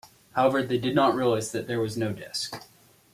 [0.31, 2.55] However they did not realise that there was no desk.